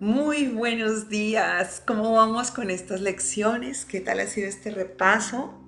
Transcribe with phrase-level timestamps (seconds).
[0.00, 1.82] Muy buenos días.
[1.84, 3.84] ¿Cómo vamos con estas lecciones?
[3.84, 5.60] ¿Qué tal ha sido este repaso?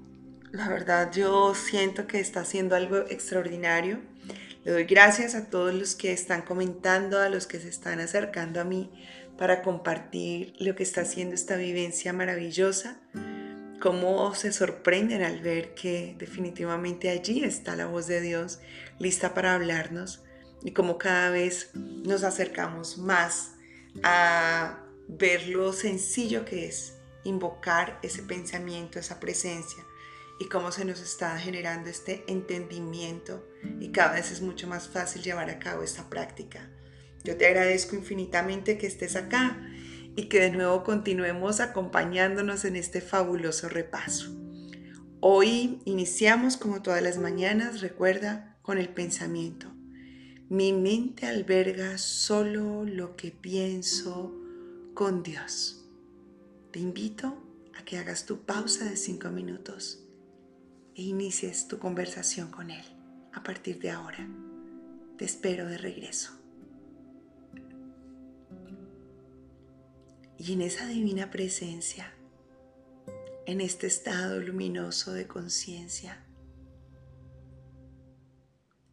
[0.52, 3.98] La verdad yo siento que está haciendo algo extraordinario.
[4.62, 8.60] Le doy gracias a todos los que están comentando, a los que se están acercando
[8.60, 8.92] a mí
[9.36, 13.00] para compartir lo que está haciendo esta vivencia maravillosa.
[13.80, 18.60] Cómo se sorprenden al ver que definitivamente allí está la voz de Dios
[19.00, 20.22] lista para hablarnos
[20.62, 23.54] y cómo cada vez nos acercamos más
[24.02, 26.94] a ver lo sencillo que es
[27.24, 29.84] invocar ese pensamiento, esa presencia
[30.38, 33.46] y cómo se nos está generando este entendimiento
[33.78, 36.70] y cada vez es mucho más fácil llevar a cabo esta práctica.
[37.24, 39.60] Yo te agradezco infinitamente que estés acá
[40.16, 44.34] y que de nuevo continuemos acompañándonos en este fabuloso repaso.
[45.20, 49.70] Hoy iniciamos como todas las mañanas, recuerda, con el pensamiento.
[50.50, 54.34] Mi mente alberga solo lo que pienso
[54.94, 55.84] con Dios.
[56.72, 57.40] Te invito
[57.78, 60.00] a que hagas tu pausa de cinco minutos
[60.96, 62.84] e inicies tu conversación con Él
[63.32, 64.28] a partir de ahora.
[65.18, 66.32] Te espero de regreso.
[70.36, 72.12] Y en esa divina presencia,
[73.46, 76.24] en este estado luminoso de conciencia,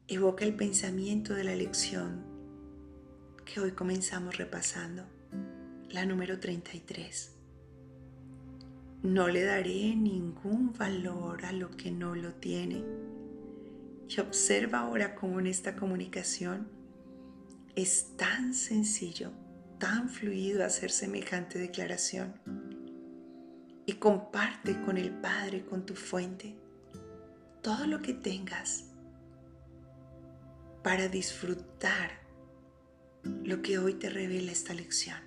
[0.10, 2.24] evoca el pensamiento de la lección
[3.44, 5.04] que hoy comenzamos repasando,
[5.90, 7.34] la número 33.
[9.04, 12.86] No le daré ningún valor a lo que no lo tiene.
[14.08, 16.70] Y observa ahora cómo en esta comunicación
[17.76, 19.32] es tan sencillo,
[19.78, 22.34] tan fluido hacer semejante declaración.
[23.86, 26.56] Y comparte con el Padre, con tu fuente,
[27.62, 28.87] todo lo que tengas
[30.88, 32.12] para disfrutar
[33.44, 35.18] lo que hoy te revela esta lección.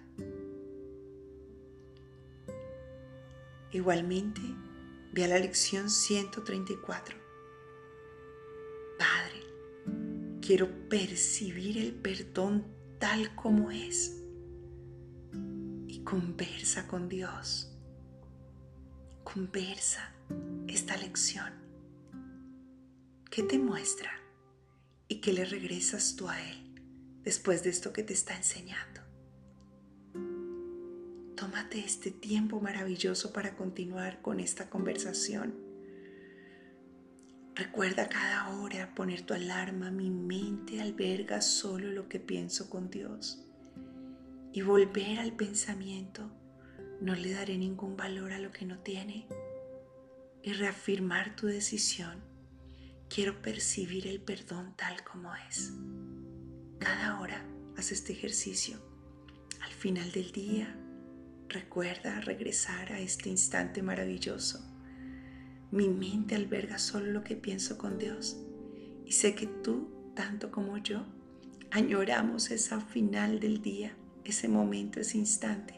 [3.71, 4.41] Igualmente,
[5.13, 7.15] ve a la lección 134.
[8.99, 12.65] Padre, quiero percibir el perdón
[12.99, 14.17] tal como es
[15.89, 17.71] y conversa con Dios.
[19.25, 20.15] Conversa
[20.69, 21.53] esta lección.
[23.31, 24.20] ¿Qué te muestra?
[25.11, 26.57] Y que le regresas tú a Él
[27.25, 29.01] después de esto que te está enseñando.
[31.37, 35.55] Tómate este tiempo maravilloso para continuar con esta conversación.
[37.57, 43.45] Recuerda cada hora poner tu alarma, mi mente alberga solo lo que pienso con Dios.
[44.53, 46.31] Y volver al pensamiento,
[47.01, 49.27] no le daré ningún valor a lo que no tiene.
[50.45, 52.30] Y reafirmar tu decisión
[53.13, 55.73] Quiero percibir el perdón tal como es.
[56.79, 57.45] Cada hora
[57.77, 58.79] haz este ejercicio.
[59.61, 60.77] Al final del día,
[61.49, 64.65] recuerda regresar a este instante maravilloso.
[65.73, 68.37] Mi mente alberga solo lo que pienso con Dios
[69.05, 71.05] y sé que tú, tanto como yo,
[71.73, 73.93] añoramos esa final del día,
[74.23, 75.75] ese momento, ese instante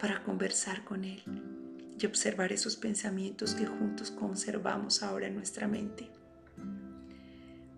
[0.00, 1.22] para conversar con Él
[2.00, 6.10] y observar esos pensamientos que juntos conservamos ahora en nuestra mente.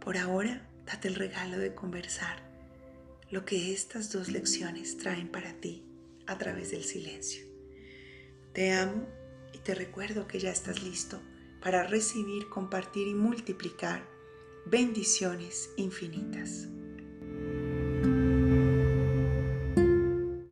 [0.06, 2.38] Por ahora, date el regalo de conversar
[3.28, 5.84] lo que estas dos lecciones traen para ti
[6.28, 7.44] a través del silencio.
[8.52, 9.08] Te amo
[9.52, 11.20] y te recuerdo que ya estás listo
[11.60, 14.08] para recibir, compartir y multiplicar
[14.64, 16.68] bendiciones infinitas.